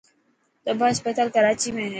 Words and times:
تباهه 0.65 0.93
اسپتال 0.95 1.27
ڪراچي 1.35 1.69
۾ 1.75 1.79
هي. 1.85 1.89